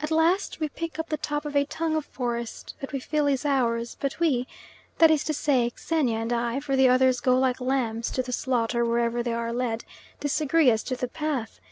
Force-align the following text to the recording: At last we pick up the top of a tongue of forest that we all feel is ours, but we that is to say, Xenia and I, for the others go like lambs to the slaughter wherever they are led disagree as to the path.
At 0.00 0.10
last 0.10 0.58
we 0.58 0.68
pick 0.68 0.98
up 0.98 1.10
the 1.10 1.16
top 1.16 1.44
of 1.44 1.54
a 1.54 1.64
tongue 1.64 1.94
of 1.94 2.04
forest 2.04 2.74
that 2.80 2.90
we 2.90 2.98
all 2.98 3.04
feel 3.04 3.26
is 3.28 3.46
ours, 3.46 3.96
but 4.00 4.18
we 4.18 4.48
that 4.98 5.12
is 5.12 5.22
to 5.22 5.32
say, 5.32 5.70
Xenia 5.78 6.18
and 6.18 6.32
I, 6.32 6.58
for 6.58 6.74
the 6.74 6.88
others 6.88 7.20
go 7.20 7.38
like 7.38 7.60
lambs 7.60 8.10
to 8.16 8.22
the 8.24 8.32
slaughter 8.32 8.84
wherever 8.84 9.22
they 9.22 9.32
are 9.34 9.52
led 9.52 9.84
disagree 10.18 10.72
as 10.72 10.82
to 10.82 10.96
the 10.96 11.06
path. 11.06 11.60